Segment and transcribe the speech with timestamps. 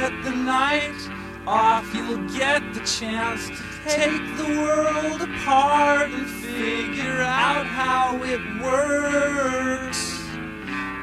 [0.00, 0.96] get the night
[1.46, 8.40] off, you'll get the chance to take the world apart and figure out how it
[8.62, 10.18] works.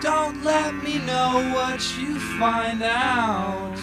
[0.01, 3.77] Don't let me know what you find out.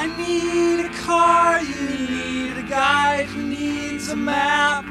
[0.00, 4.84] I need a car, you need a guide who needs a map.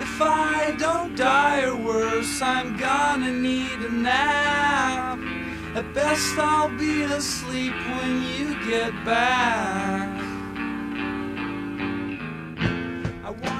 [0.00, 5.33] If I don't die or worse, I'm gonna need a nap.
[5.74, 10.08] At best, I'll be asleep when you get back.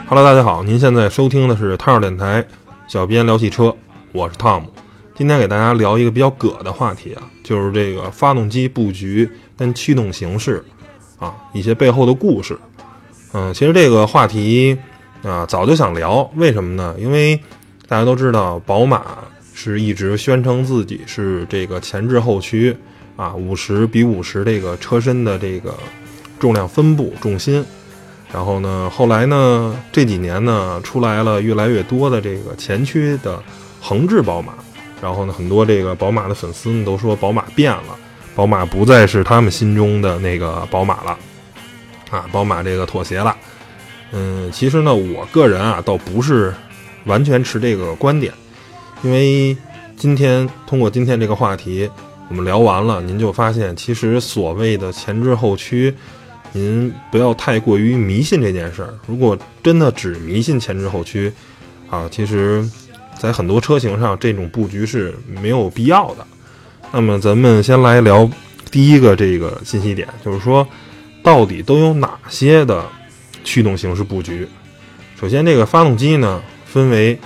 [0.06, 2.46] Hello，大家好，您现在收听的是汤儿电台，
[2.86, 3.74] 小编聊汽车，
[4.12, 4.72] 我是汤姆。
[5.16, 10.64] 今天给大家聊一个比较葛的话题啊，就是这个发动机布局跟驱动形式
[11.18, 12.56] 啊，一些背后的故事。
[13.32, 14.78] 嗯，其实这个话题
[15.24, 16.94] 啊，早就想聊，为什么呢？
[16.96, 17.36] 因为
[17.88, 19.04] 大家都知道，宝马
[19.54, 22.76] 是一直宣称自己是这个前置后驱
[23.16, 25.74] 啊，五十比五十这个车身的这个
[26.38, 27.64] 重量分布重心。
[28.32, 33.40] 然后呢，后来呢，这几年呢，出来了越来越多的这个前驱的
[33.80, 34.54] 横置宝马。
[35.00, 37.96] 然后呢，很多这个宝马的粉丝呢都说宝马变了，
[38.34, 41.18] 宝马不再是他们心中的那个宝马了，
[42.10, 43.36] 啊，宝马这个妥协了。
[44.12, 46.52] 嗯，其实呢，我个人啊倒不是
[47.04, 48.32] 完全持这个观点，
[49.04, 49.54] 因为
[49.96, 51.88] 今天通过今天这个话题，
[52.30, 55.94] 我们聊完了，您就发现其实所谓的前置后驱。
[56.52, 58.94] 您不要太过于迷信这件事儿。
[59.06, 61.30] 如果真的只迷信前置后驱，
[61.90, 62.66] 啊，其实，
[63.18, 66.26] 在很多车型上这种布局是没有必要的。
[66.92, 68.28] 那么，咱们先来聊
[68.70, 70.66] 第一个这个信息点，就是说，
[71.22, 72.86] 到底都有哪些的
[73.42, 74.48] 驱动形式布局？
[75.20, 77.18] 首先，这个发动机呢，分为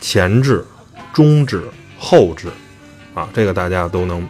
[0.00, 0.64] 前置、
[1.12, 1.64] 中置、
[1.98, 2.48] 后置，
[3.14, 4.26] 啊，这个大家都能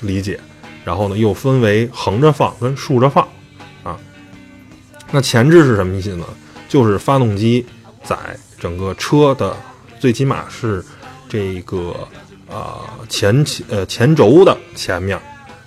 [0.00, 0.38] 理解。
[0.84, 3.26] 然后呢，又分为横着放跟竖着放。
[3.82, 3.98] 啊
[5.12, 6.24] 那前置是什么意思呢？
[6.68, 7.66] 就是发动机
[8.04, 8.16] 在
[8.58, 9.56] 整个车的
[9.98, 10.84] 最起码是
[11.28, 12.08] 这个
[12.48, 15.20] 呃前前呃前轴的前面，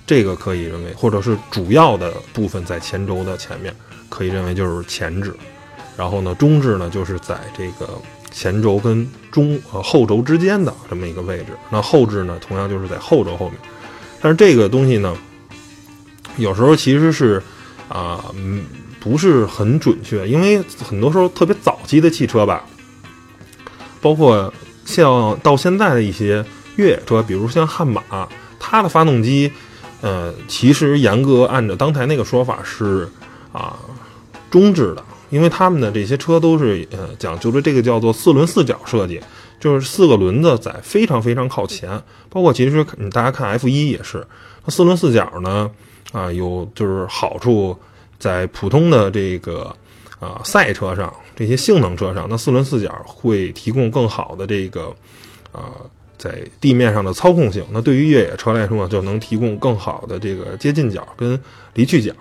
[0.07, 3.75] 这个可以认为，或者是主要的部分在前轴的前面，
[4.07, 5.35] 可以认为就是前置。
[5.97, 7.89] 然后呢，中置呢就是在这个
[8.33, 11.53] 前轴跟中呃后轴之间的这么一个位置。
[11.69, 13.57] 那后置呢，同样就是在后轴后面。
[14.19, 15.15] 但是这个东西呢，
[16.35, 17.41] 有时候其实是
[17.87, 18.65] 啊嗯。
[19.03, 22.63] 不是很准确，因为很多时候特别早期的汽车吧，
[23.99, 24.53] 包括
[24.85, 26.41] 像到现在的一些
[26.77, 28.01] 越野车，比如像悍马，
[28.57, 29.51] 它的发动机，
[29.99, 33.09] 呃，其实严格按照当台那个说法是
[33.51, 33.77] 啊
[34.49, 39.19] 中置的，因为他们的这些车都是呃讲究的这个叫做四轮四角设计，
[39.59, 41.89] 就是四个轮子在非常非常靠前，
[42.29, 44.25] 包括其实你大家看 F 一也是，
[44.63, 45.71] 它四轮四角呢
[46.11, 47.75] 啊有就是好处。
[48.19, 49.75] 在普通的这个
[50.17, 54.95] 啊赛车上，这些性能车上，那四轮四角会提供更好的这个
[55.51, 55.73] 啊
[56.17, 57.65] 在地面上的操控性。
[57.71, 61.37] 那对于越野车来说，就能提供更好的这个接近角跟
[61.73, 62.13] 离去角，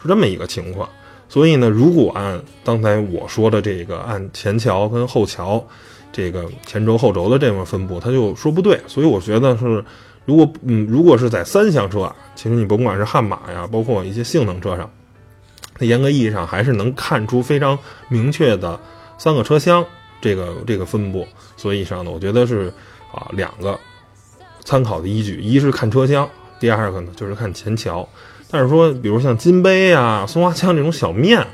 [0.00, 0.88] 是这么一个情况。
[1.32, 5.66] 所以呢，如果按刚才我说的这个按前桥跟后桥
[6.12, 8.78] 这个前轴后轴的这么分布，他就说不对。
[8.86, 9.82] 所以我觉得是，
[10.26, 14.90] 如果嗯如果是在三厢车啊，其实你甭管是悍马呀，包括一些性能车上。
[15.74, 17.78] 它严格意义上还是能看出非常
[18.10, 18.78] 明确的
[19.16, 19.82] 三个车厢
[20.20, 21.26] 这个这个分布，
[21.56, 22.70] 所以上呢，我觉得是
[23.10, 23.80] 啊两个
[24.66, 26.28] 参考的依据，一是看车厢，
[26.60, 28.06] 第二个呢就是看前桥。
[28.52, 31.44] 但是说，比如像金杯啊、松花江这种小面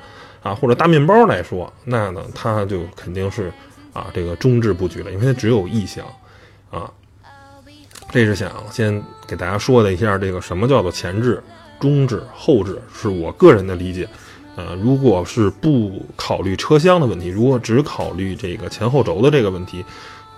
[0.42, 3.50] 啊或者大面包来说，那呢它就肯定是
[3.94, 6.04] 啊这个中置布局了，因为它只有一厢
[6.70, 6.91] 啊。
[8.10, 11.42] 这是想先给大家说的一下这个什么叫做前置。
[11.81, 14.08] 中置、后置是我个人的理解，
[14.56, 19.84] 呃，如果是不考虑车厢的问题，如果只考虑这个前后轴的这个问题，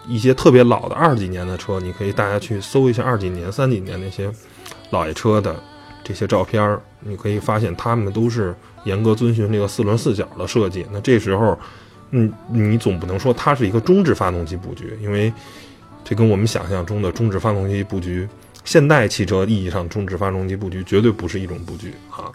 [0.06, 4.30] 一些特别老的二几年的车，你可以大家去搜一下二几年、三几年那些
[4.90, 5.56] 老爷车的
[6.02, 8.54] 这些照片，你可以发现他们都是
[8.84, 10.86] 严格遵循这个四轮四角的设计。
[10.92, 11.58] 那这时候，
[12.10, 15.32] 嗯，你总不能说它是一个中置发动机布局，因为
[16.04, 18.28] 这跟我们想象中的中置发动机布局。
[18.62, 22.30] 现代汽车意义上中置发动机布局绝对不是一种布局啊。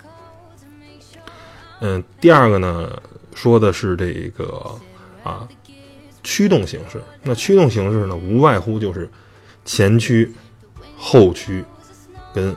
[1.82, 3.00] 嗯，第二个呢，
[3.36, 4.76] 说的是这个
[5.24, 5.48] 啊
[6.24, 7.00] 驱动形式。
[7.22, 9.08] 那驱动形式呢，无外乎就是
[9.66, 10.34] 前驱、
[10.98, 11.64] 后驱
[12.34, 12.56] 跟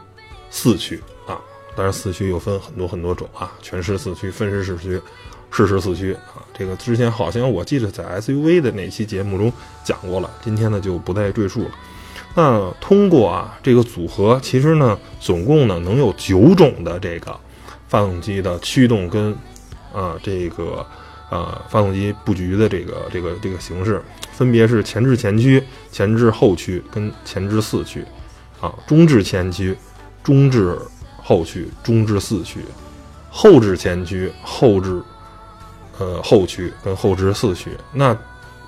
[0.51, 1.41] 四驱啊。
[1.77, 5.01] 当然，四驱又分很多很多种啊，全时四驱、分时四驱、
[5.51, 6.43] 适时四驱啊。
[6.53, 9.53] 这个之前好像我记得在 SUV 的那期节目中
[9.85, 11.71] 讲过了，今天呢就不再赘述了。
[12.35, 17.39] 那通过啊这个组合，其实呢总共呢能有九种的这个
[17.89, 19.33] 发动机的驱动跟
[19.93, 20.85] 啊这个
[21.31, 24.03] 呃发动机布局的这个这个这个形式，
[24.33, 28.05] 分别是前置前驱、前置后驱跟前置四驱
[28.61, 29.77] 啊，中置前驱、
[30.23, 30.79] 中置
[31.23, 32.61] 后驱、中置四驱，
[33.31, 35.03] 后置前驱、后置
[35.99, 37.71] 呃后驱跟后置四驱。
[37.93, 38.17] 那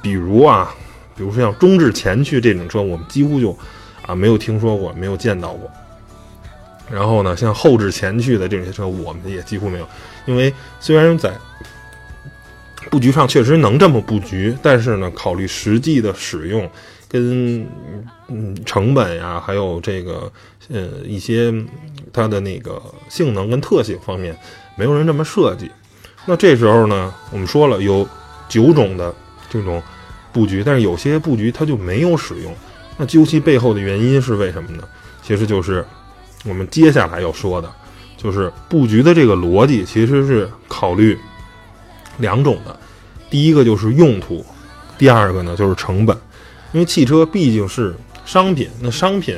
[0.03, 0.75] 比如啊。
[1.17, 3.55] 比如说像中置前驱这种车，我们几乎就
[4.07, 5.71] 啊没有听说过，没有见到过。
[6.91, 9.87] 然后呢，像后置前驱的这些车，我们也几乎没有。
[10.25, 11.37] 因为虽然在
[12.91, 16.67] 布局上确实能这么布局，但是呢，考虑实际的使用
[17.07, 17.69] 跟
[18.29, 20.33] 嗯成本呀，还有这个
[20.71, 21.53] 呃一些
[22.13, 24.35] 它的那个性能跟特性方面，
[24.77, 25.71] 没有人这么设计。
[26.27, 28.09] 那这时候呢，我们说了有
[28.49, 29.15] 九种的
[29.51, 29.83] 这种。
[30.33, 32.55] 布局，但是有些布局它就没有使用，
[32.97, 34.85] 那究其背后的原因是为什么呢？
[35.25, 35.85] 其实就是
[36.45, 37.69] 我们接下来要说的，
[38.17, 41.19] 就是布局的这个逻辑其实是考虑
[42.19, 42.79] 两种的，
[43.29, 44.47] 第一个就是用途，
[44.97, 46.17] 第二个呢就是成本，
[46.71, 47.93] 因为汽车毕竟是
[48.25, 49.37] 商品，那商品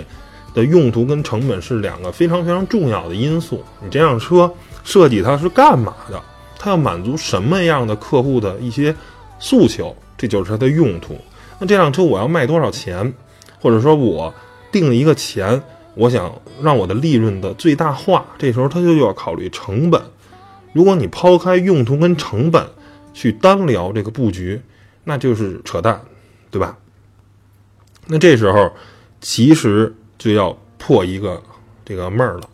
[0.55, 3.63] 的用途跟成本是两个非常非常重要的因素。
[3.83, 4.53] 你这辆车
[4.85, 6.23] 设计它是干嘛的？
[6.59, 8.95] 它要满足什么样的客户的一些
[9.39, 9.97] 诉求？
[10.17, 11.17] 这就是它的用途。
[11.59, 13.13] 那这辆车我要卖多少钱，
[13.61, 14.33] 或者说我
[14.71, 15.63] 定一个钱，
[15.95, 20.01] 我想让我的利润的最大化，这时候它就要考虑成本。
[20.73, 22.67] 如果你抛开用途跟成本
[23.13, 24.61] 去单聊这个布局，
[25.05, 26.01] 那就是扯淡，
[26.51, 26.77] 对吧？
[28.07, 28.73] 那这时候
[29.21, 31.43] 其实就要破一个
[31.85, 32.49] 这个闷儿了，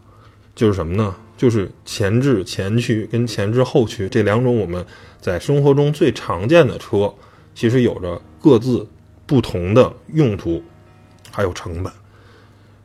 [0.54, 1.14] 就是什么呢？
[1.36, 4.82] 就是前置前驱跟前置后驱这两种我们
[5.20, 7.12] 在生活中最常见的车。
[7.54, 8.88] 其实有着各自
[9.26, 10.62] 不同的用途，
[11.30, 11.92] 还有成本。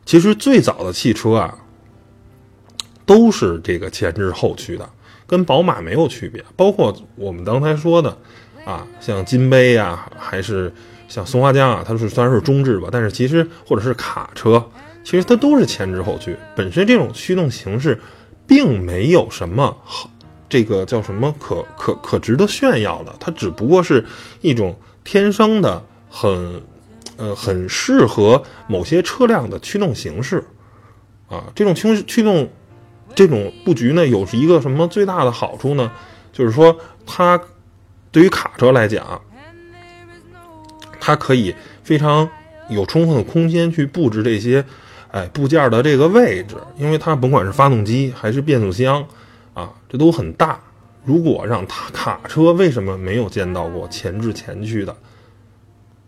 [0.05, 1.57] 其实最早的汽车啊，
[3.05, 4.89] 都是这个前置后驱的，
[5.25, 6.43] 跟宝马没有区别。
[6.57, 8.17] 包括我们刚才说的
[8.65, 10.73] 啊，像金杯呀，还是
[11.07, 14.63] 像松花江啊，它是虽然是中置吧，但是其实或者是卡车，
[15.03, 16.35] 其实它都是前置后驱。
[16.55, 17.99] 本身这种驱动形式，
[18.47, 20.09] 并没有什么好。
[20.49, 23.15] 这个叫什么可可可值得炫耀的？
[23.19, 24.05] 它只不过是
[24.41, 26.61] 一种天生的很，
[27.17, 30.43] 呃，很适合某些车辆的驱动形式，
[31.27, 32.47] 啊，这种驱驱动
[33.15, 35.91] 这种布局呢，有一个什么最大的好处呢？
[36.31, 37.39] 就是说，它
[38.11, 39.19] 对于卡车来讲，
[41.05, 41.53] 它可以
[41.83, 42.29] 非常
[42.69, 44.63] 有充分的空间去布置这些，
[45.11, 49.05] 哎，部件的这个位置，因为它甭管是发动机还是变速箱。
[49.53, 50.57] 啊，这都很大。
[51.03, 54.95] 如果让它卡车，为什么没有见到过前置前驱的？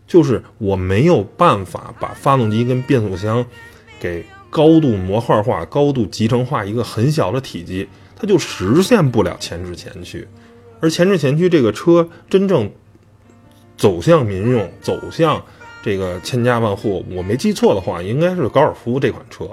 [0.06, 3.44] 就是我没有办法把发动机跟变速箱
[4.00, 10.26] 给高度模块化、高度集成化一个很小的体积，它就实现不了前置前驱。
[10.80, 12.70] 而前置前驱这个车真正
[13.76, 15.42] 走向民用、走向
[15.82, 19.48] 这个千家万户，我没记错的话，应该是高尔夫这款车，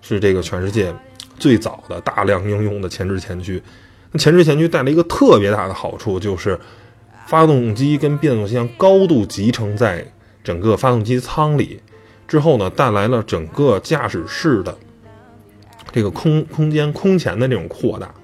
[0.00, 0.94] 是这个全世界。
[1.38, 3.60] 最早的大量应用的前置前驱，
[4.12, 6.56] 那前置前驱带来一个特别大的好处，就是
[7.26, 10.06] 发动机跟变速箱高度集成在
[10.44, 11.80] 整个发动机舱里，
[12.28, 14.78] 之后呢，带来了整个驾驶室的
[15.90, 18.14] 这个空空间空前的这种扩大。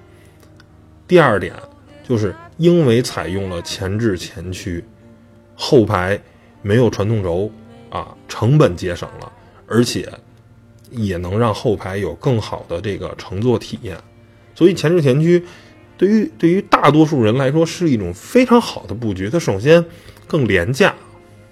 [1.05, 1.53] 第二点，
[2.07, 4.81] 就是因为采用了前置前驱，
[5.59, 6.19] 后排
[6.63, 7.51] 没有传动轴
[7.91, 9.31] 啊，成本节省了，
[9.67, 10.09] 而且。
[10.91, 13.95] 也能让后排有更好的这个乘坐体验，
[14.55, 15.45] 所以前置前驱
[15.95, 19.29] 对于对于大多数人来说是一种非常好的布局。
[19.29, 19.85] 它首先
[20.25, 20.95] 更廉价，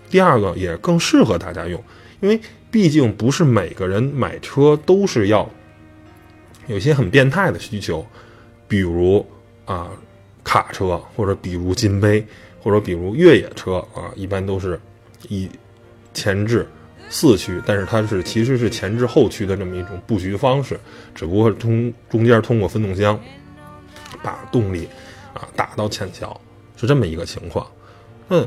[0.10, 1.80] 第二个也更适合大家用，
[2.20, 5.48] 因为毕竟不是每个人买车都是要
[6.66, 8.04] 有些很变态的需求，
[8.68, 9.24] 比如
[9.66, 9.92] 啊
[10.44, 12.26] 卡车，或者比如金杯，
[12.68, 14.78] 或者比如越野车啊，一般都是
[15.30, 15.50] 以
[16.14, 16.68] 前置。
[17.10, 20.78] 四驱，但是它是其实是前置后驱的这么一种布局方式，
[21.16, 23.18] 只不过通中间通过分动箱
[24.22, 24.86] 把动力
[25.34, 26.38] 啊打到前桥，
[26.76, 27.66] 是这么一个情况。
[28.28, 28.46] 那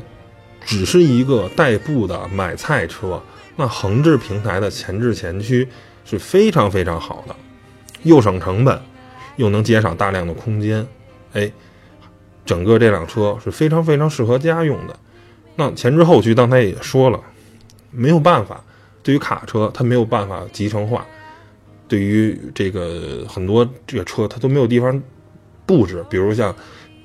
[0.63, 3.19] 只是一个代步的买菜车，
[3.55, 5.67] 那横置平台的前置前驱
[6.05, 7.35] 是非常非常好的，
[8.03, 8.79] 又省成本，
[9.37, 10.85] 又能减少大量的空间。
[11.33, 11.51] 哎，
[12.45, 14.95] 整个这辆车是非常非常适合家用的。
[15.55, 17.19] 那前置后驱刚才也说了。
[17.93, 18.63] 没有办法，
[19.03, 21.05] 对于卡车它没有办法集成化，
[21.89, 25.03] 对于这个很多这个车它都没有地方
[25.65, 26.55] 布置，比如像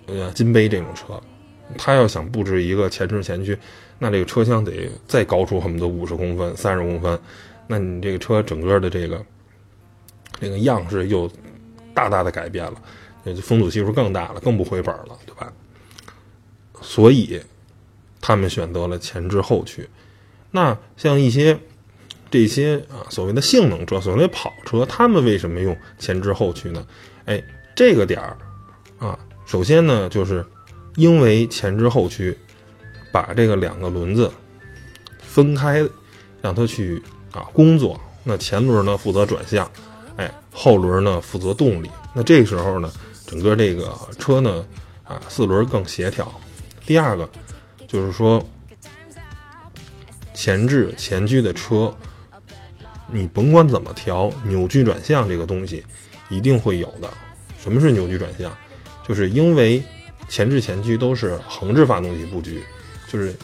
[0.07, 1.21] 呃金杯这种车，
[1.77, 3.59] 它要想布置一个前置前驱，
[3.99, 7.19] 那这个车厢得再高出很多五十公分、三十公分，
[7.67, 9.21] 那你这个车整个的这个
[10.39, 11.29] 这个样式又
[11.93, 12.81] 大大的改变了，
[13.43, 15.19] 风阻系数更大了，更不回本了，
[16.89, 17.43] 所以
[18.21, 19.89] 他们选择了前置后驱。
[20.53, 21.59] 那像一些
[22.31, 26.87] 这些啊所谓的性能车，所谓的跑车，他们为什么用前置后驱呢？
[27.25, 27.43] 哎，
[27.75, 28.39] 这个点儿
[28.99, 30.47] 啊，首先呢，就是
[30.95, 32.39] 因为前置后驱
[33.11, 34.31] 把这个两个轮子
[35.19, 35.85] 分开，
[36.41, 37.03] 让它去
[37.33, 38.01] 啊工作。
[38.23, 39.69] 那前轮呢负责转向，
[40.17, 41.91] 哎，后轮呢负责动力。
[42.15, 42.91] 那这时候呢，
[43.27, 44.65] 整个这个车呢
[45.05, 46.33] 啊四轮更协调。
[46.87, 47.29] 第二个
[47.89, 48.41] 就是说，
[50.33, 51.93] 前置前驱的车，
[53.11, 55.85] 你甭管怎么调，扭矩转向这个东西
[56.29, 57.13] 一定会有的。
[57.59, 58.57] 什么是扭矩转向？
[59.07, 59.83] 就是因为
[60.29, 62.63] 前置前驱都是横置发动机布局，
[63.09, 63.35] 就是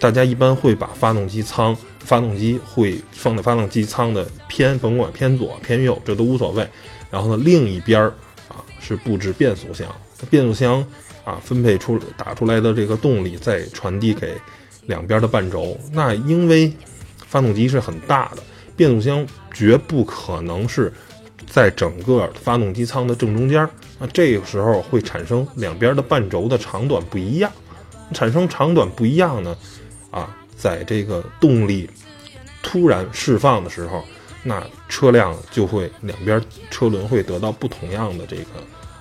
[0.00, 6.68] 大家一般会把发动机舱、发动机会放在发动机舱的偏，甭管偏左偏右，这都无所谓。
[7.08, 8.14] 然后呢，另一边儿
[8.48, 9.88] 啊是布置变速箱，
[10.28, 10.84] 变速箱。
[11.24, 14.34] 啊，分配出打出来的这个动力再传递给
[14.86, 15.76] 两边的半轴。
[15.92, 16.72] 那因为
[17.26, 18.42] 发动机是很大的，
[18.76, 20.92] 变速箱绝不可能是
[21.46, 23.68] 在整个发动机舱的正中间。
[23.98, 27.50] 那这个时候会产生两边的半轴的长短不一样。
[28.12, 29.56] 产生长短不一样呢，
[30.10, 31.88] 啊，在这个动力
[32.62, 34.04] 突然释放的时候，
[34.42, 36.40] 那车辆就会两边
[36.70, 38.42] 车轮会得到不同样的这个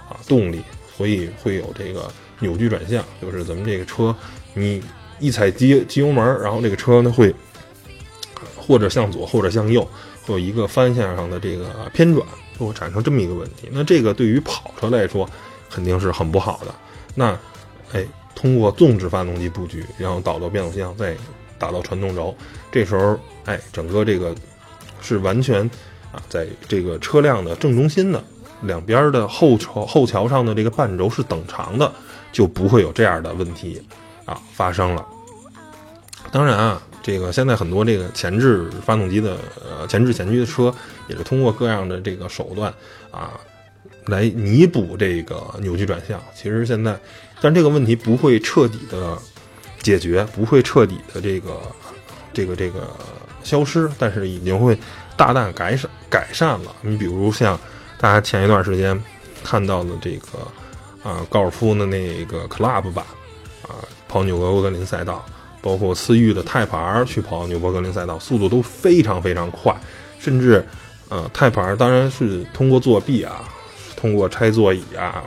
[0.07, 0.61] 啊动力。
[0.95, 4.15] 所以会有这个扭矩转向，就是咱们这个车，
[4.53, 4.81] 你
[5.19, 7.33] 一踩机机油门，然后这个车呢会
[8.55, 9.81] 或者向左或者向右，
[10.25, 12.25] 会有一个方向上的这个偏转，
[12.59, 13.69] 就会产生这么一个问题。
[13.71, 15.27] 那这个对于跑车来说
[15.69, 16.73] 肯定是很不好的。
[17.15, 17.37] 那
[17.91, 21.15] 哎，通过纵置发动机布局，然后导到变速箱，再
[21.57, 22.35] 打到传动轴，
[22.71, 24.35] 这时候哎，整个这个
[25.01, 25.61] 是完全
[26.11, 28.23] 啊，在这个车辆的正中心的。
[28.63, 31.91] 两边的后桥后桥上的这个半轴是等长的，
[32.31, 33.81] 就不会有这样的问题
[34.25, 35.05] 啊发生了。
[36.31, 40.73] 当然啊，这个现在很多这个前置发动机的呃前置前驱的车，
[41.07, 42.73] 也是通过各样的这个手段
[43.11, 43.31] 啊
[44.07, 46.19] 来弥补这个扭矩转向。
[46.33, 46.97] 其实现在，
[47.41, 49.17] 但这个问题不会彻底的
[49.81, 51.61] 解决，不会彻底的这个
[52.33, 52.87] 这个这个
[53.43, 54.75] 消失，但是已经会
[55.15, 56.73] 大大改善改善了。
[56.81, 57.59] 你比如像。
[58.03, 59.01] 大家前一段时间
[59.45, 63.05] 看到的这个啊，高尔夫的那个 Club 版
[63.61, 63.79] 啊，
[64.09, 65.23] 跑纽博格林赛道，
[65.61, 69.73] 包括思域的泰牌去跑纽博格林赛道，速度都非常非常快，
[70.19, 70.65] 甚至
[71.07, 73.45] 呃，泰牌当然是通过作弊啊，
[73.95, 75.23] 通过拆座椅啊，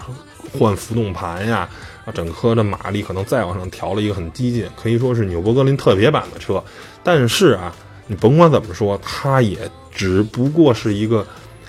[0.59, 1.67] 换浮动盘呀，
[2.05, 6.63] 啊，整颗的马力可能再往上调了一个很激进，可以说是纽博格林特别版的车。
[7.03, 7.75] 但是啊，
[8.07, 9.57] 你甭管怎么说，它也
[9.91, 11.27] 只不过是一个。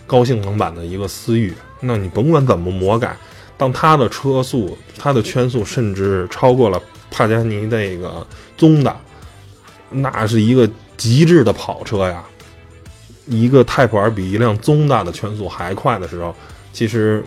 [0.07, 3.15] 高性能版的一个思域，那你甭管怎么魔改，
[3.57, 8.97] 当它的车速、它的圈速甚至超过了帕加尼那个宗的，
[9.91, 12.23] 那是一个极致的跑车呀。
[13.25, 16.33] 一个 Type R 比一辆宗大的圈速还快的时候，
[16.71, 17.21] 其实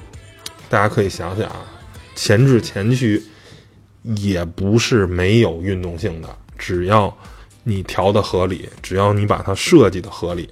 [0.70, 1.66] 大家可以想想啊，
[2.16, 3.22] 前置前驱
[4.02, 7.14] 也不是没有运动性的，只要
[7.64, 10.49] 你调的合理，只要你把它设计的合理，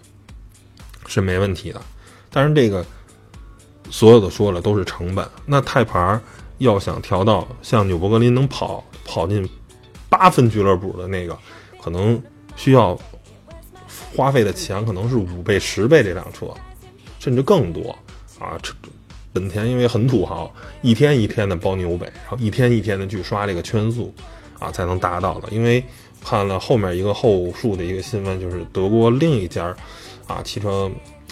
[1.06, 1.80] 是没问题的。
[2.30, 2.84] 但是这个
[3.90, 5.26] 所有的说了都是成本。
[5.46, 6.20] 那泰牌
[6.58, 9.48] 要想调到像纽博格林能跑跑进
[10.08, 11.38] 八分俱乐部的那个，
[11.80, 12.20] 可能
[12.56, 12.98] 需要
[14.14, 16.46] 花费的钱可能是五倍、十倍这辆车，
[17.18, 17.96] 甚至更多
[18.38, 18.60] 啊！
[19.32, 24.12] 本田因为很土豪，一天一天的包纽北，然后一天一天的去刷这个圈速
[24.58, 25.48] 啊，才能达到的。
[25.50, 25.82] 因为
[26.24, 29.74] 看了后面一个后述的一个新闻，就是德国另一家
[30.26, 30.90] 啊汽车。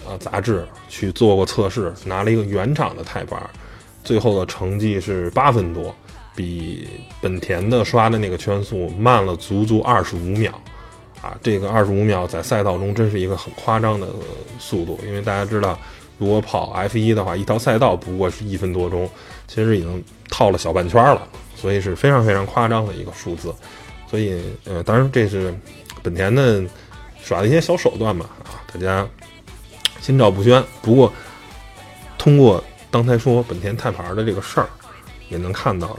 [0.08, 3.36] 啊，杂志去做过测试，拿了一个原厂的泰牌，
[4.04, 5.92] 最后的成绩是八分多，
[6.34, 6.86] 比
[7.20, 10.52] 本田的刷的那个圈速慢了足足二十五秒，
[11.20, 14.06] 啊，这个二十五秒在赛道中真是一个很夸张的
[14.60, 15.76] 速度，因为大家知道，
[16.18, 19.10] 如果跑 F 一的话，一条赛道不过是一分多钟，
[19.48, 23.52] 其实已经套了小半圈了，所以是非常非常夸张的一个数字，
[24.08, 25.52] 所以呃，当然这是
[26.02, 26.62] 本田的
[27.20, 29.04] 耍的一些小手段吧，啊，大家。
[30.00, 30.62] 心照不宣。
[30.82, 31.12] 不过，
[32.16, 34.68] 通过刚才说本田泰牌的这个事儿，
[35.28, 35.98] 也能看到，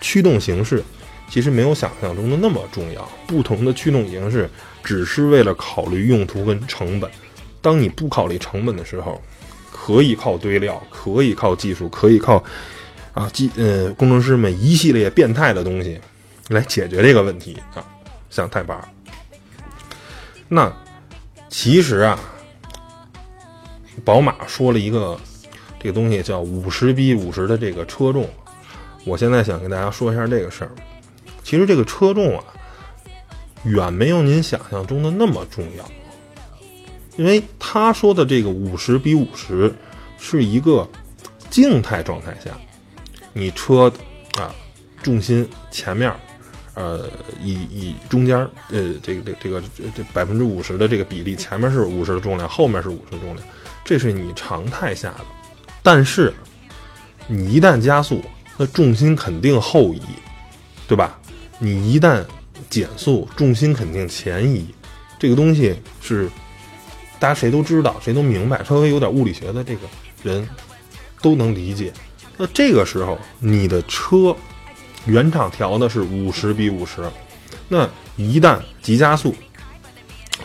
[0.00, 0.82] 驱动形式
[1.28, 3.08] 其实没有想象中的那么重要。
[3.26, 4.48] 不同的驱动形式
[4.82, 7.10] 只是为了考虑用途跟成本。
[7.60, 9.22] 当你不考虑成本的时候，
[9.70, 12.42] 可以靠堆料，可以靠技术，可以靠
[13.12, 16.00] 啊技呃工程师们一系列变态的东西
[16.48, 17.84] 来解决这个问题啊，
[18.30, 18.76] 像泰牌。
[20.48, 20.72] 那。
[21.54, 22.18] 其实啊，
[24.04, 25.18] 宝马说了一个
[25.78, 28.28] 这个东西叫五十比五十的这个车重。
[29.04, 30.70] 我现在想跟大家说一下这个事儿。
[31.42, 32.44] 其实这个车重啊，
[33.64, 35.84] 远没有您想象中的那么重要。
[37.16, 39.72] 因为他说的这个五十比五十
[40.18, 40.88] 是一个
[41.50, 42.50] 静态状态下，
[43.32, 43.92] 你车
[44.38, 44.54] 啊
[45.02, 46.12] 重心前面。
[46.74, 47.06] 呃，
[47.42, 48.38] 以以中间
[48.70, 49.62] 呃，这个这这个
[49.94, 53.46] 这百分之五十的这个比例，前面是五十的重量，后面是五十的重量，
[53.84, 55.24] 这是你常态下的。
[55.82, 56.32] 但是，
[57.26, 58.22] 你一旦加速，
[58.56, 60.02] 那重心肯定后移，
[60.86, 61.18] 对吧？
[61.58, 62.24] 你一旦
[62.70, 64.66] 减速，重心肯定前移。
[65.18, 66.28] 这个东西是
[67.18, 69.80] 大家谁都知道，谁都明白，稍微有点物理学的这个
[70.22, 70.48] 人
[71.20, 71.92] 都能理解。
[72.36, 74.36] 那这个时候，你的车。
[75.04, 77.02] 原厂调的是五十比五十，
[77.66, 79.34] 那一旦急加速，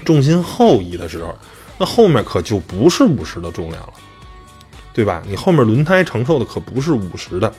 [0.03, 1.37] 重心后移的时候，
[1.77, 3.93] 那后面可就不是五十的重量了，
[4.93, 5.21] 对吧？
[5.27, 7.53] 你后面轮胎承受的可不是五十的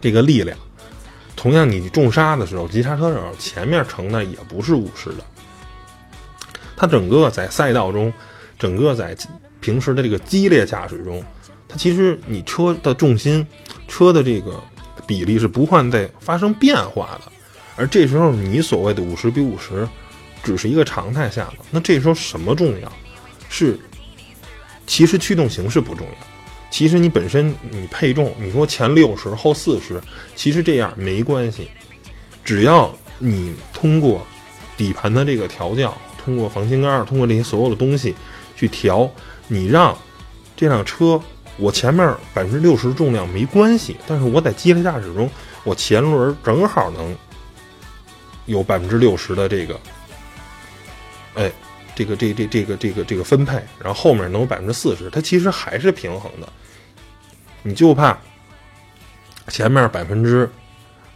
[0.00, 0.56] 这个力量。
[1.34, 5.24] 同样，你重刹的时候，急刹车的时候，前面承的也不是五十的。
[6.76, 8.12] 它整个在赛道中，
[8.58, 9.16] 整个在
[9.60, 11.24] 平时的这个激烈驾驶中，
[11.68, 13.46] 它其实你车的重心，
[13.88, 14.60] 车的这个。
[15.06, 17.32] 比例是不会再发生变化的，
[17.74, 19.88] 而这时候你所谓的五十比五十，
[20.42, 21.54] 只是一个常态下的。
[21.70, 22.92] 那这时候什么重要？
[23.48, 23.78] 是
[24.86, 26.26] 其实驱动形式不重要，
[26.70, 30.00] 其实你本身你配重，你说前六十后四十，
[30.34, 31.70] 其实这样没关系，
[32.44, 34.26] 只要你通过
[34.76, 38.14] 底盘的这个调教，通过防倾杆，通过这些所有的东西
[38.56, 39.10] 去调，
[39.48, 39.96] 你让
[40.56, 41.20] 这辆车。
[41.56, 45.28] 我前面百分之六十重量没关系，但是我在激烈驾驶中，
[45.62, 47.14] 我前轮正好能
[48.46, 49.78] 有百分之六十的这个，
[51.34, 51.50] 哎，
[51.94, 56.48] 这个这这这个这个这个分配，然后后面能有百分之四十，它其实还是平衡的。
[57.62, 58.18] 你就怕
[59.48, 60.48] 前面百分之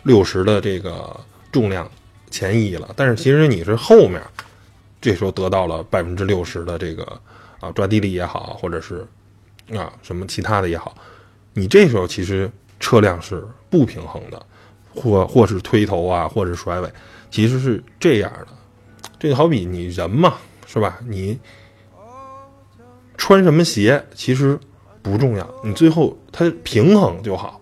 [0.02, 1.18] 六十的这个
[1.50, 1.90] 重量
[2.30, 4.22] 前移了，但是其实你是后面
[5.00, 7.20] 这时候得到了百分之六十的这个
[7.60, 9.06] 啊抓地力也好，或者是。
[9.74, 10.94] 啊，什么其他的也好，
[11.54, 14.44] 你这时候其实车辆是不平衡的，
[14.94, 16.92] 或或是推头啊，或是甩尾，
[17.30, 18.48] 其实是这样的。
[19.24, 20.34] 这就好比你人嘛，
[20.66, 21.00] 是吧？
[21.06, 21.38] 你
[23.16, 24.60] 穿什么鞋其实
[25.00, 27.58] 不重要，你最后它平衡就好。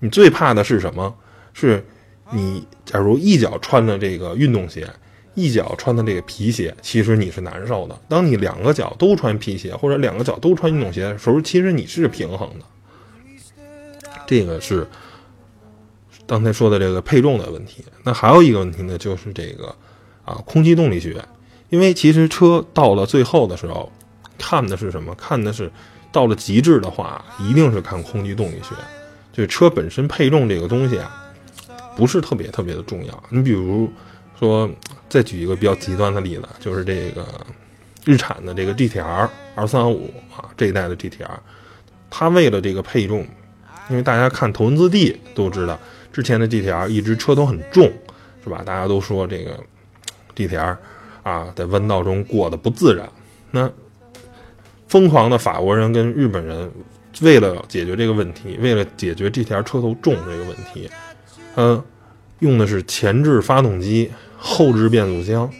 [0.00, 1.16] 你最怕的是什么？
[1.54, 1.82] 是
[2.30, 4.86] 你假如一脚穿的这个运动鞋。
[5.34, 7.98] 一脚穿的这个皮鞋，其实你是难受的。
[8.06, 12.64] 当你两个脚都穿皮鞋，或者两个脚都穿运动鞋的时候，其实你是平衡的。
[14.26, 14.86] 这个是
[16.26, 17.82] 刚才说的这个配重的问题。
[18.02, 19.74] 那还有一个问题呢，就是这个
[20.28, 21.24] 啊，空气动力学。
[21.70, 23.90] 因为其实车到了最后的时候，
[24.38, 25.14] 看的是什么？
[25.14, 25.70] 看的是
[26.12, 28.74] 到了极致的话，一定是看空气动力学。
[29.32, 31.32] 就车本身配重这个东西啊，
[31.96, 33.22] 不是特别特别的重要。
[33.30, 33.90] 你比如。
[34.38, 34.70] 说，
[35.08, 37.26] 再举一个比较极端的例子，就是这个
[38.04, 41.26] 日产的这个 GTR 二三五啊，这一代的 GTR，
[42.08, 43.26] 它为了这个配重，
[43.90, 45.76] 因为大家看头文字 D 都知道，
[46.12, 47.92] 之前的 GTR 一直车头很重，
[48.44, 48.62] 是吧？
[48.64, 49.58] 大家都说这个
[50.38, 50.76] GTR
[51.22, 53.08] 啊，在弯道中过得不自然。
[53.50, 53.70] 那
[54.86, 56.70] 疯狂的法国人跟日本人
[57.20, 60.88] 为了解决这个问题，为了解决 GTR 车头重这个问题，
[61.56, 61.82] 嗯，
[62.38, 64.10] 用的是前置发动机。
[64.40, 65.50] 后置变速箱，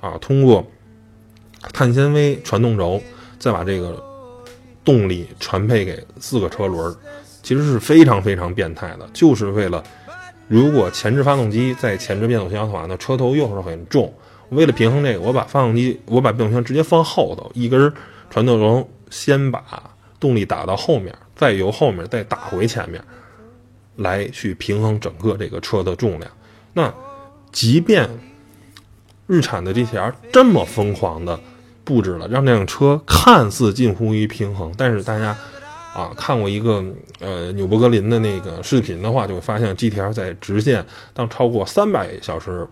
[0.00, 0.66] 啊，通过
[1.72, 3.00] 碳纤维传动轴，
[3.38, 4.02] 再把这个
[4.84, 6.92] 动力传配给四个车轮，
[7.44, 9.80] 其实是非常非常变态的，就是为了
[10.48, 14.12] 如果前置发动机在前置变速箱的话，那车头又是很重。
[14.48, 17.92] 为了平衡这个，我把发动机，我把变速箱直接放后头，一根
[18.30, 19.62] 传动轴先把
[20.18, 23.02] 动力打到后面，再由后面再打回前面，
[23.96, 26.30] 来去平衡整个这个车的重量。
[26.72, 26.92] 那。
[27.50, 28.06] 即便
[29.26, 31.40] 日产的 GTR 这么疯狂的
[31.82, 35.34] 布置了，让这辆车看似近乎于平衡，但是大家
[35.98, 36.84] 啊看过一个
[37.18, 42.64] 呃纽博格林的那个视频的话，就会发现 GTR 在直线当超过三百小时、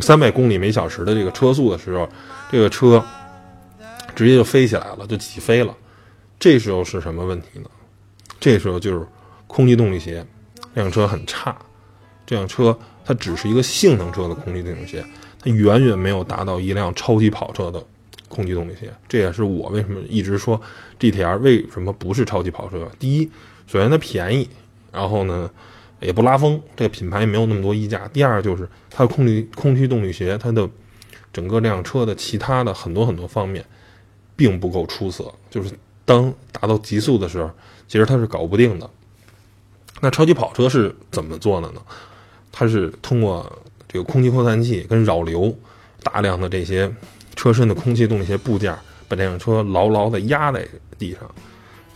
[0.00, 2.08] 三百公里每小时的这个车速的时候，
[2.52, 3.04] 这个车
[4.14, 5.74] 直接就飞起来了，就起飞了。
[6.38, 7.68] 这时候是什么问题呢？
[8.38, 9.04] 这时候就是
[9.48, 10.24] 空气动力学，
[10.74, 11.56] 这辆车很差，
[12.24, 12.78] 这辆车。
[13.02, 15.04] 它只是一个性能车的空气动力学，
[15.42, 17.82] 它远远没有达到一辆超级跑车的
[18.30, 18.90] 空气动力学。
[19.06, 20.58] 这也是我为什么一直说
[20.98, 22.90] GTR 为什么不是超级跑车。
[22.98, 23.30] 第一，
[23.66, 24.48] 首先它便宜，
[24.90, 25.50] 然后呢
[26.00, 28.08] 也不拉风，这个品牌也没有那么多溢价。
[28.08, 30.66] 第二就是它的空气空气动力学，它的
[31.32, 33.62] 整个这辆车的其他的很多很多方面，
[34.36, 35.30] 并不够出色。
[35.50, 35.70] 就是
[36.04, 37.50] 当达到极速的时候，
[37.86, 38.88] 其实它是搞不定的。
[40.00, 41.82] 那超级跑车是怎么做的呢？
[42.50, 45.54] 它是通过这个空气扩散器跟扰流，
[46.02, 46.90] 大量的这些
[47.40, 48.70] 车身的空气动力学部件，
[49.08, 51.22] 把这辆车牢牢的压在地上。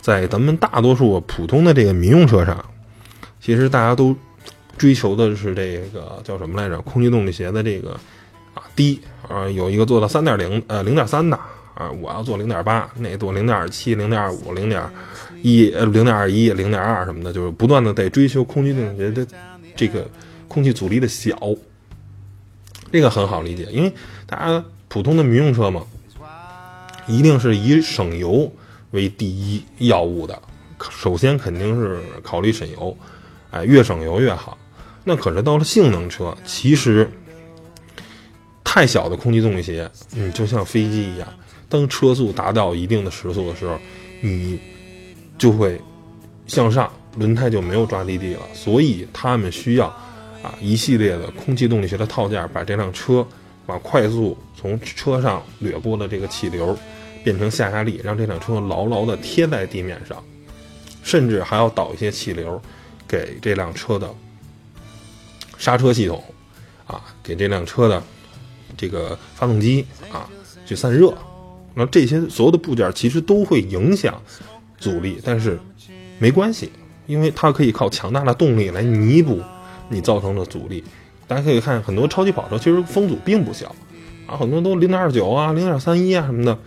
[0.01, 2.65] 在咱们大多数普通的这个民用车上，
[3.39, 4.15] 其实大家都
[4.75, 6.81] 追求的是这个叫什么来着？
[6.81, 7.91] 空气动力学的这个
[8.55, 11.37] 啊低啊，有一个做到三点零呃零点三的
[11.75, 14.81] 啊，我要做零点八，那做零点七、零点五、零点
[15.43, 19.27] 一呃零点二一、零点二什么的，就是不断的在追求空气动力学的
[19.75, 20.09] 这个
[20.47, 21.37] 空气阻力的小。
[22.91, 23.93] 这个很好理解，因为
[24.25, 24.63] 大家
[24.95, 25.85] 普通的民用车嘛，
[27.05, 28.49] 一定是以省油。
[28.91, 30.41] 为第一要务的，
[30.89, 32.97] 首先肯定是考虑省油，
[33.51, 34.57] 哎，越省油越好。
[35.03, 37.11] 那可是到了性能车，其实
[38.63, 41.27] 太小的空气动力学，嗯，就像飞机一样，
[41.67, 43.77] 当车速达到一定的时速的时候，
[44.21, 44.57] 你
[45.37, 45.77] 就会
[46.47, 48.43] 向上，轮胎就没有抓地力了。
[48.53, 49.87] 所以他们需要
[50.41, 53.27] 啊一系列的空气动力学的套件，把这辆车
[53.65, 56.77] 把快速从车上掠过的这个气流。
[57.23, 60.23] 变成下压力，让这辆车牢牢地贴在地面上，
[61.01, 62.61] 甚至还要导一些气流，
[63.07, 64.07] 给这辆车的
[65.57, 66.23] 刹车系统，
[66.85, 68.03] 啊，给这辆车的
[68.77, 70.29] 这个发动机啊
[70.67, 71.11] 去散热。
[71.73, 74.21] 那这些所有的部件其实都会影响
[74.77, 75.59] 阻力，但是
[76.19, 76.71] 没关系，
[77.07, 79.41] 因为它可以靠强大的动力来弥补
[79.89, 80.83] 你造成的阻力。
[81.27, 83.75] 大家可以看很多超级跑车，其实风阻并不小
[84.27, 86.57] 啊，很多都零点二九啊、零点三一啊什么的。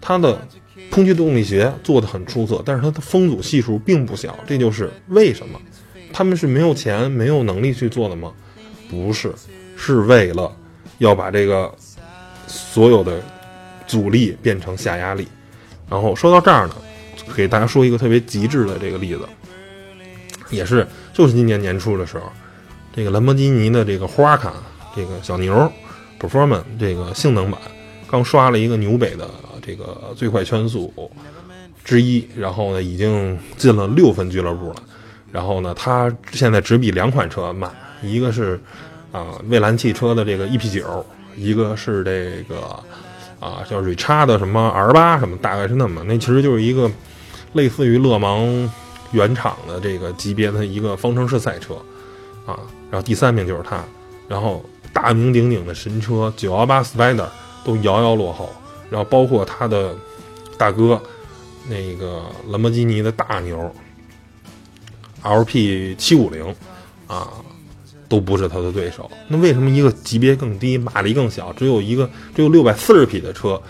[0.00, 0.46] 它的
[0.90, 5.60] 空气动力学做得很出色，但是它的风阻系数并不小，这就是为什么
[6.12, 8.32] 他们是没有钱、没有能力去做的吗？
[8.88, 9.32] 不是，
[9.76, 10.54] 是为了
[10.98, 11.74] 要把这个
[12.46, 13.20] 所有的
[13.86, 15.26] 阻力变成下压力。
[15.88, 16.76] 然后说到这儿呢，
[17.34, 19.26] 给大家说一个特别极致的这个例子，
[20.50, 22.30] 也是就是今年年初的时候，
[22.96, 24.54] 这个兰博基尼的这个花卡
[24.96, 25.70] 这个小牛
[26.18, 27.60] Performance 这个性能版
[28.10, 29.28] 刚刷了一个纽北的。
[29.68, 31.10] 这个最快圈速
[31.84, 34.76] 之一，然后呢，已经进了六分俱乐部了。
[35.32, 37.68] 然后呢，它现在只比两款车慢，
[38.00, 38.60] 一个是
[39.10, 41.04] 啊蔚蓝汽车的这个 EP 九，
[41.36, 42.60] 一个是这个
[43.40, 46.04] 啊叫瑞叉的什么 R 八什么，大概是那么。
[46.04, 46.88] 那其实就是一个
[47.54, 48.70] 类似于勒芒
[49.10, 51.74] 原厂的这个级别的一个方程式赛车
[52.46, 52.56] 啊。
[52.96, 53.84] 然后第三名就是它，
[54.26, 57.26] 然后大名鼎鼎的神车九幺八 Spider
[57.62, 58.50] 都遥遥落后。
[58.88, 59.94] 然后包括他的
[60.56, 60.98] 大哥，
[61.68, 63.70] 那个兰博基尼的大牛
[65.22, 66.42] ，LP 七五零
[67.06, 67.28] 啊，
[68.08, 69.10] 都不是他的对手。
[69.28, 73.60] 那为什么一个级别更低、马力更小、只有一个只有六百四十匹的车，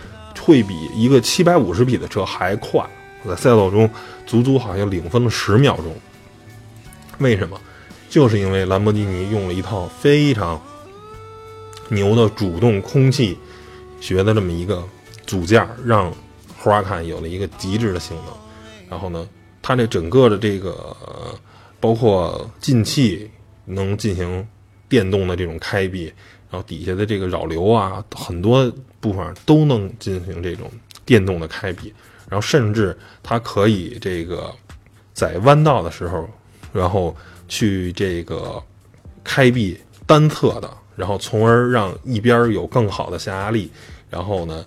[0.40, 2.80] 会比一个七百五十匹的车还快？
[3.26, 3.90] 在赛道中
[4.24, 5.92] 足足好像领分了十秒钟。
[7.18, 7.60] 为什么？
[8.16, 10.58] 就是因为兰博基尼用了一套非常
[11.90, 13.36] 牛的主动空气
[14.00, 14.82] 学的这么一个。
[15.26, 16.10] 组件让
[16.56, 18.32] 胡拉坎有了一个极致的性能，
[18.88, 19.28] 然后呢，
[19.60, 20.96] 它这整个的这个
[21.78, 23.28] 包括进气
[23.66, 24.46] 能进行
[24.88, 26.04] 电动的这种开闭，
[26.48, 30.70] 然后底下的这个扰流啊，很多部分都能进行这种
[31.04, 31.92] 电动的开闭，
[32.30, 34.50] 然后甚至它可以这个
[35.12, 36.26] 在弯道的时候，
[36.72, 37.14] 然后
[37.48, 38.62] 去这个
[39.24, 43.70] 开闭单侧的，然后从而让一边有更好的下压力，
[44.10, 44.64] 然后呢。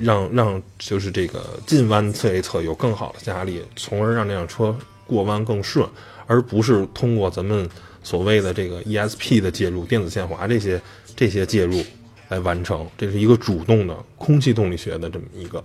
[0.00, 4.72] 让让就是这个进弯侧一侧有更好的下压力，从而让这辆车
[5.04, 5.84] 过弯更顺，
[6.28, 7.68] 而不是通过咱们
[8.04, 10.80] 所谓的这个 ESP 的介入、电子限滑这些
[11.16, 11.84] 这些介入
[12.28, 12.86] 来完成。
[12.96, 15.62] 这是一个主动的空气动力学的这么一个，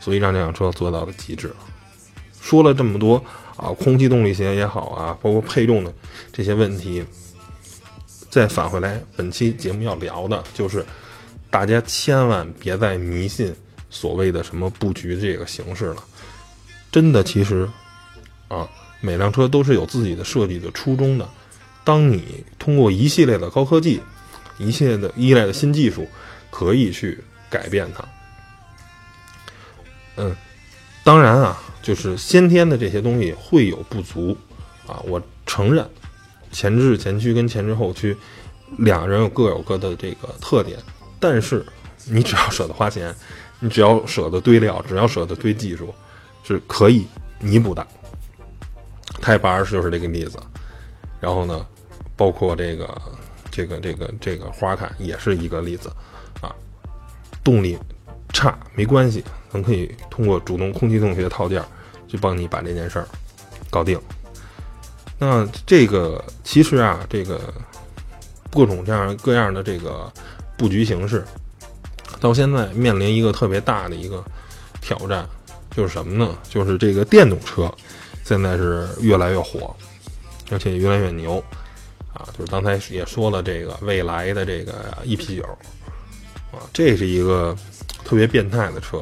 [0.00, 1.50] 所以让这辆车做到了极致。
[2.40, 3.22] 说了这么多
[3.56, 5.92] 啊，空气动力学也好啊，包括配重的
[6.32, 7.04] 这些问题，
[8.30, 10.84] 再返回来，本期节目要聊的就是。
[11.52, 13.52] 大家千万别再迷信
[13.90, 15.96] 所谓的什么布局这个形式了，
[16.92, 17.68] 真的，其实，
[18.46, 18.68] 啊，
[19.00, 21.28] 每辆车都是有自己的设计的初衷的。
[21.82, 24.00] 当你通过一系列的高科技、
[24.58, 26.06] 一系列的依赖的新技术，
[26.52, 27.18] 可以去
[27.50, 28.04] 改变它。
[30.18, 30.36] 嗯，
[31.02, 34.36] 当然啊，就是先天的这些东西会有不足
[34.86, 35.88] 啊，我承认，
[36.52, 38.16] 前置前驱跟前置后驱
[38.78, 40.78] 两人有各有各的这个特点。
[41.18, 41.64] 但是，
[42.06, 43.14] 你只要舍得花钱，
[43.58, 45.94] 你只要舍得堆料，只要舍得堆技术，
[46.42, 47.06] 是可以
[47.40, 47.86] 弥补的。
[49.20, 50.38] 泰巴就是这个例子。
[51.20, 51.66] 然后呢，
[52.16, 53.02] 包括这个、
[53.50, 55.90] 这个、这个、这个花卡也是一个例子
[56.40, 56.54] 啊。
[57.44, 57.78] 动力
[58.40, 59.22] 差没关系，
[59.52, 61.62] 咱可以通过主动空气动力学套件
[62.08, 63.06] 去帮你把这件事儿
[63.68, 64.00] 搞定。
[65.18, 67.52] 那这个其实啊，这个
[68.50, 70.10] 各种这样各样的这个
[70.56, 71.22] 布局形式，
[72.18, 74.24] 到现在面临一个特别大的一个
[74.80, 75.28] 挑战，
[75.70, 76.34] 就是什么呢？
[76.48, 77.70] 就是这个电动车
[78.24, 79.76] 现在是越来越火，
[80.50, 81.44] 而且越来越牛
[82.14, 82.24] 啊！
[82.38, 85.46] 就是刚才也说了，这个未来的这个 EP 九
[86.52, 87.56] 啊，这是一个
[88.04, 89.00] 特别变态的车。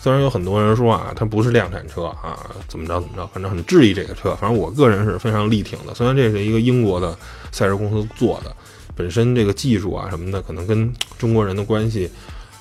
[0.00, 4.36] 虽然有很多人说啊，它不是量产车啊，怎么着怎么着，反正很质疑这个车。
[4.36, 5.94] 反正我个人是非常力挺的。
[5.94, 7.16] 虽然这是一个英国的
[7.50, 8.54] 赛事公司做的，
[8.94, 12.10] 本身这个技术啊什么的，可能跟中国人的关系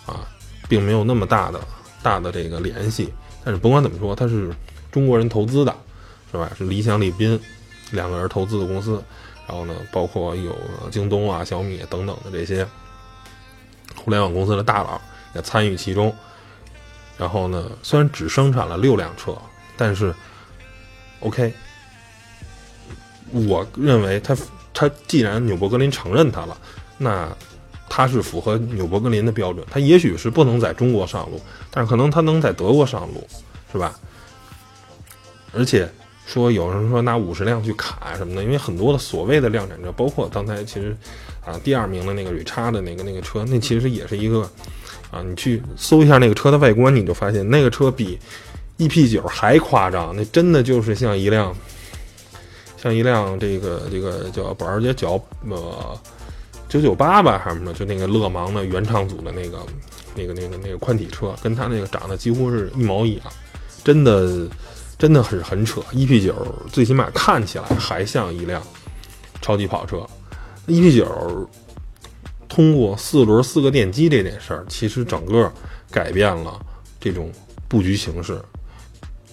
[0.06, 0.26] 啊，
[0.70, 1.60] 并没有那么大的
[2.02, 3.14] 大的这个联系。
[3.44, 4.50] 但是甭管怎么说，它是
[4.90, 5.76] 中国人投资的，
[6.32, 6.50] 是吧？
[6.58, 7.38] 是理想、李斌
[7.92, 9.04] 两个人投资的公司。
[9.46, 10.56] 然后呢，包括有
[10.90, 12.66] 京东啊、小米等等的这些
[14.04, 15.00] 互联网公司的大佬
[15.34, 16.14] 也参与其中。
[17.18, 19.38] 然后呢，虽然只生产了六辆车，
[19.78, 20.14] 但是
[21.20, 21.54] ，OK，
[23.32, 24.36] 我认为他
[24.74, 26.58] 他既然纽博格林承认它了，
[26.98, 27.30] 那
[27.88, 29.66] 它是符合纽博格林的标准。
[29.70, 31.40] 它也许是不能在中国上路，
[31.70, 33.26] 但是可能它能在德国上路，
[33.72, 33.94] 是吧？
[35.54, 35.88] 而且
[36.26, 40.96] 说有人说拿五十辆去砍什么的，因为很多的所谓的量产车，包括刚才其实
[41.46, 44.50] 啊第二名的那个瑞叉的那个那个车，那其实也是一个。
[45.12, 48.18] 啊，你去搜一下那个车的外观，你就发现那个车比
[48.80, 50.12] EP 九还夸张。
[50.16, 51.56] 那真的就是像一辆，
[52.78, 55.96] 像一辆这个这个叫保时捷九呃
[56.68, 57.72] 九九八吧，还是什么？
[57.74, 59.60] 就那个勒芒的原厂组的那个
[60.16, 63.28] 那个那个那个宽体车，跟它那个长得几乎是一毛一样。
[63.84, 64.48] 真的
[65.04, 65.82] 真的是很扯。
[65.92, 66.34] EP 九
[66.72, 68.64] 最起码看起来还像一辆
[69.42, 70.08] 超级跑车。
[70.66, 71.50] EP 九。
[72.48, 75.52] 通过四轮四个电机这件事儿，其实整个
[75.90, 76.58] 改变了
[77.02, 77.32] 这种
[77.68, 78.40] 布局形式，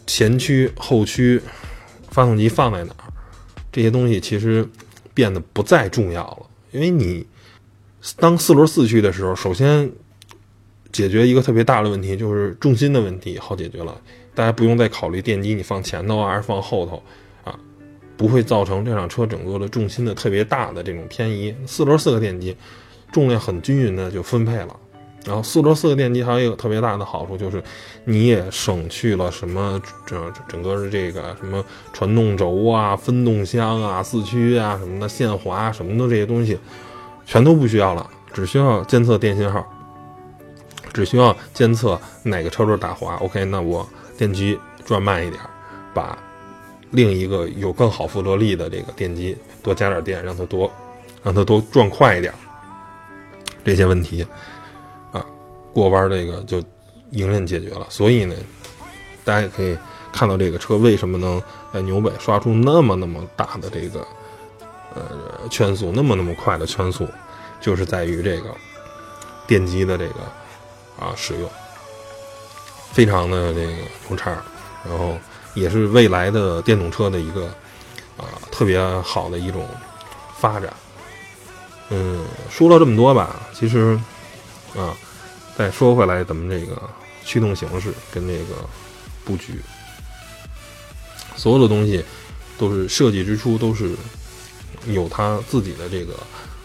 [0.06, 1.40] 前驱、后驱、
[2.08, 3.12] 发动机放在哪儿，
[3.70, 4.66] 这些东西其实
[5.12, 6.46] 变得不再重要了。
[6.72, 7.26] 因为你
[8.16, 9.92] 当四轮四驱的时候，首先
[10.90, 14.00] 解决一个特别大的问题，就是重心的问题好解决了，
[14.40, 17.02] 大家不用再考虑电机你放前头还是放后头
[17.44, 17.54] 啊，
[18.16, 21.54] 不会造成这辆车整个的重心的特别大的这种偏移。
[21.66, 22.56] 四轮四个电机。
[23.12, 24.76] 重量很均匀的就分配了，
[25.24, 27.60] 然后四轮四个电机还有一个特别大的好处就是，
[28.04, 30.16] 你也省去了什么这
[30.48, 36.56] 整个的这个什么传动轴啊、分动箱啊、四驱啊什么的、限滑什么的这些东西，
[37.26, 39.66] 全都不需要了，只需要监测电信号，
[40.92, 43.16] 只需要监测哪个车轮打滑。
[43.16, 43.84] OK，那我
[44.20, 45.40] 电机转慢一点，
[45.94, 46.18] 把
[46.90, 50.70] 另一个有更好附着力的这个电机多加点电，让它多
[51.22, 52.30] 让它多转快一点。
[53.64, 54.22] 这些问题，
[55.10, 55.24] 啊，
[55.72, 56.62] 过弯这个就
[57.12, 57.86] 迎刃解决了。
[57.88, 58.34] 所以呢，
[59.24, 59.74] 大家也可以
[60.12, 64.06] 看到这个车为什么能在纽北刷出那么那么大的这个
[64.94, 67.08] 呃圈速，那么那么快的圈速，
[67.58, 68.54] 就是在于这个
[69.46, 70.20] 电机的这个
[70.98, 71.50] 啊使用，
[72.92, 73.72] 非常的这个
[74.08, 74.30] 牛叉，
[74.84, 75.16] 然后
[75.54, 77.46] 也是未来的电动车的一个
[78.16, 79.68] 啊特别好的一种
[80.38, 80.72] 发展。
[81.90, 83.98] 嗯，说了这么多吧，其实，
[84.76, 84.94] 啊，
[85.56, 86.80] 再说回来，咱们这个
[87.24, 88.68] 驱动形式跟这个
[89.24, 89.60] 布局，
[91.36, 92.04] 所有的东西
[92.56, 93.96] 都是设计之初都是
[94.86, 96.14] 有它自己的这个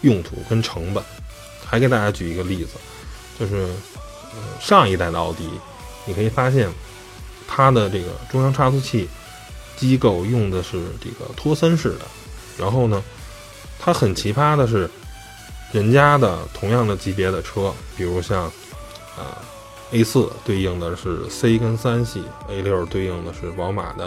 [0.02, 1.04] 用途跟成本。
[1.68, 2.74] 还给大家举一个例子，
[3.40, 3.68] 就是
[4.62, 5.50] 上一代的奥迪，
[6.06, 6.70] 你可以发现
[7.48, 9.08] 它的这个中央差速器
[9.76, 12.06] 机构用的是这个托森式的，
[12.58, 13.04] 然后呢，
[13.80, 14.90] 它很奇葩的是。
[15.72, 18.44] 人家的同样的级别的车，比如像，
[19.18, 19.44] 啊
[19.92, 24.06] ，A 四对应的是 C 跟三系，A 六对应的是宝马的，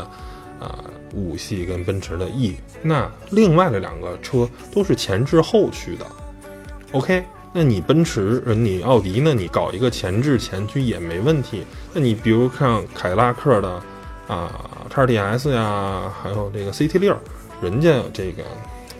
[0.58, 0.82] 啊，
[1.12, 2.56] 五系跟奔驰的 E。
[2.80, 6.06] 那另外的两个车都是前置后驱的。
[6.92, 9.32] OK，那你奔驰，你奥迪那？
[9.34, 11.64] 你搞一个前置前驱也没问题。
[11.92, 13.82] 那你比如像凯迪拉克的，
[14.26, 17.16] 啊，叉 T S 呀，还有这个 CT 六，
[17.61, 18.42] 人家这个。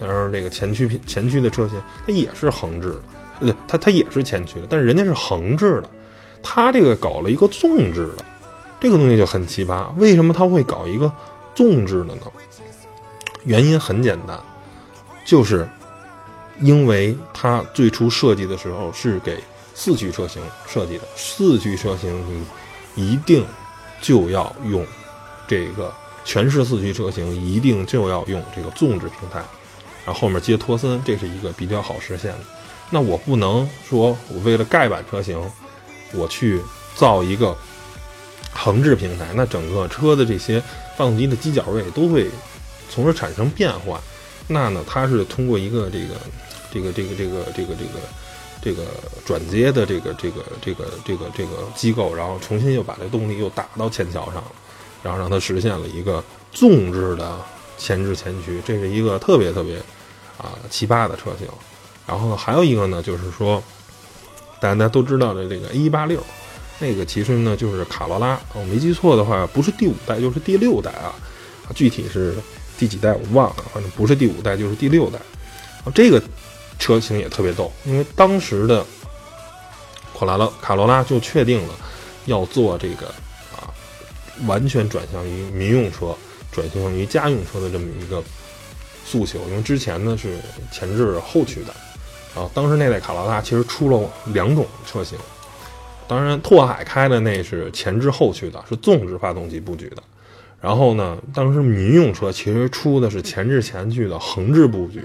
[0.01, 2.91] 然后这个前驱前驱的车型，它也是横置
[3.41, 5.91] 的，对，它它也是前驱的，但是人家是横置的，
[6.41, 8.25] 它这个搞了一个纵置的，
[8.79, 9.93] 这个东西就很奇葩。
[9.97, 11.11] 为什么它会搞一个
[11.53, 12.21] 纵置的呢？
[13.43, 14.39] 原因很简单，
[15.25, 15.69] 就是
[16.61, 19.43] 因为它最初设计的时候是给
[19.75, 22.25] 四驱车型设计的，四驱车型
[22.95, 23.45] 你一定
[24.01, 24.85] 就要用
[25.47, 25.95] 这个
[26.25, 29.43] 全是四驱车型，一定就要用这个纵置平台。
[30.05, 32.39] 然后后面接托森，这是一个比较好实现的。
[32.91, 35.39] 那我不能说我为了盖板车型
[36.13, 36.61] 我去
[36.95, 37.57] 造一个
[38.51, 40.61] 横置平台，那整个车的这些
[40.97, 42.29] 发动机的机脚位都会
[42.91, 44.01] 从而产生变化。
[44.47, 46.15] 那呢，它是通过一个这个
[46.73, 48.01] 这个这个这个这个这个
[48.61, 48.85] 这个
[49.25, 54.53] 转接的这个这个这个这个这个机构，然后重新又把这动力又打到前桥上了，
[55.03, 57.39] 然后让它实现了一个纵置的
[57.77, 59.77] 前置前驱，这是一个特别特别
[60.37, 61.49] 啊奇葩的车型。
[62.07, 63.63] 然后还有一个呢，就是说
[64.61, 66.23] 大家都知道的这个 A 一八六，
[66.79, 71.15] 那个其实呢就是卡罗拉，我没记错的话，不是第五代就是第六代啊，
[71.75, 72.35] 具体是。
[72.79, 75.19] 第几代我忘了，反正不是第五代就是第六代。
[75.85, 76.23] 啊，这个
[76.79, 78.85] 车型也特别逗，因为当时的
[80.19, 81.75] 卡罗拉卡罗拉就确定了
[82.27, 83.07] 要做这个
[83.55, 83.71] 啊，
[84.47, 86.17] 完全转向于民用车、
[86.53, 88.23] 转向于家用车的这么一个
[89.05, 89.41] 诉求。
[89.49, 90.39] 因为之前呢是
[90.73, 95.19] 前置后驱的，啊，当时那代卡罗拉其实出了两种车型，
[96.07, 100.03] 当然拓海开的那是前置后驱的，是纵置发动机布局的。
[100.61, 105.05] 然后呢，当时民用车其实出的是前置前驱的横置布局，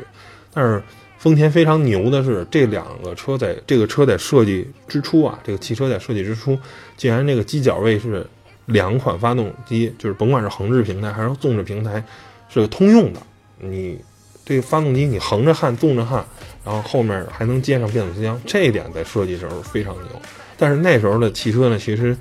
[0.51, 0.81] 但是
[1.23, 6.59] 丰田非常牛的是，这两个车在这个车在设计之初啊，这个汽车在设计之初，
[6.97, 8.27] 竟然这个机脚位是
[8.65, 12.03] 两款发动机，就是甭管是横置平台还是纵置平台，
[12.49, 13.21] 是通用的。
[13.57, 13.97] 你
[14.43, 16.21] 这个发动机你横着焊、纵着焊，
[16.65, 20.21] 然后后面还能接上变速箱，这一点在设计时候非常牛。
[20.57, 22.17] 但是那时候的汽车呢，其实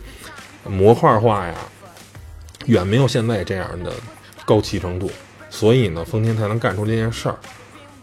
[0.64, 1.54] 模块化呀。
[2.66, 3.92] 远没有现在这样的
[4.44, 5.10] 高骑程度，
[5.50, 7.36] 所以呢，丰田才能干出这件事儿。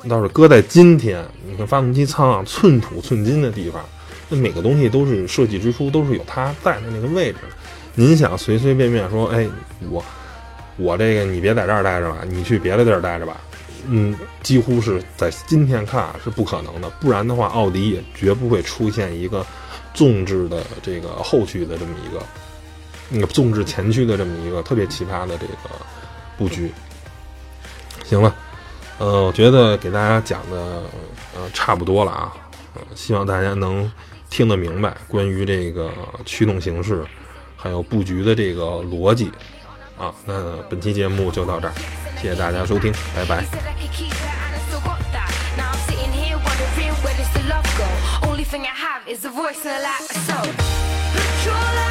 [0.07, 3.83] 倒是搁在今天，你看发动机舱啊，寸土寸金的地方，
[4.29, 7.39] 那每个东西都是设计之初都是有它在的那个位置。
[7.95, 9.47] 您想随随便便说，哎，
[9.89, 10.03] 我
[10.77, 13.41] 我这个你别在这儿待着吧，你去别的地儿待着吧，
[13.88, 16.89] 嗯，几乎是在今天看是不可能的。
[17.01, 19.45] 不然的话，奥迪也绝不会出现一个
[19.93, 22.21] 纵置的这个后驱的这么一个。
[23.12, 25.55] 那个纵置前驱的这么一个特别奇葩的这个
[26.38, 26.71] 布局，
[28.05, 28.35] 行了，
[28.99, 30.83] 呃，我觉得给大家讲的
[31.33, 32.33] 呃差不多了啊，
[32.75, 33.89] 呃，希望大家能
[34.29, 35.89] 听得明白关于这个
[36.25, 37.03] 驱动形式
[37.55, 39.31] 还有布局的这个逻辑
[39.97, 40.13] 啊。
[40.25, 41.73] 那本期节目就到这儿，
[42.21, 43.43] 谢谢大家收听，拜拜。
[48.21, 51.88] Only thing I have is a voice and a lack of soul.